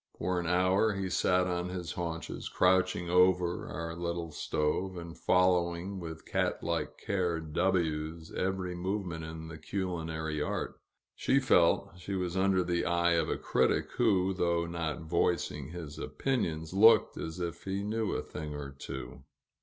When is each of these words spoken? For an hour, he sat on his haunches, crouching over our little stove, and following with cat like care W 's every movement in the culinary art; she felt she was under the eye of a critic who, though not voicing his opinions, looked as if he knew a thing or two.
For 0.17 0.39
an 0.39 0.47
hour, 0.47 0.93
he 0.95 1.11
sat 1.11 1.45
on 1.45 1.69
his 1.69 1.91
haunches, 1.91 2.49
crouching 2.49 3.07
over 3.11 3.67
our 3.67 3.95
little 3.95 4.31
stove, 4.31 4.97
and 4.97 5.15
following 5.15 5.99
with 5.99 6.25
cat 6.25 6.63
like 6.63 6.97
care 6.97 7.39
W 7.39 8.17
's 8.19 8.33
every 8.33 8.73
movement 8.73 9.23
in 9.23 9.47
the 9.47 9.59
culinary 9.59 10.41
art; 10.41 10.79
she 11.13 11.39
felt 11.39 11.99
she 11.99 12.15
was 12.15 12.35
under 12.35 12.63
the 12.63 12.83
eye 12.83 13.11
of 13.13 13.29
a 13.29 13.37
critic 13.37 13.91
who, 13.97 14.33
though 14.33 14.65
not 14.65 15.01
voicing 15.01 15.67
his 15.67 15.99
opinions, 15.99 16.73
looked 16.73 17.15
as 17.15 17.39
if 17.39 17.65
he 17.65 17.83
knew 17.83 18.13
a 18.13 18.23
thing 18.23 18.55
or 18.55 18.71
two. 18.71 19.21